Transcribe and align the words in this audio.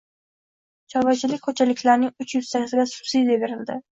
Chorvachilik 0.93 1.43
xo‘jaliklarining 1.49 2.13
uch 2.25 2.35
yuztasiga 2.39 2.89
subsidiya 2.95 3.39
berildi 3.45 3.79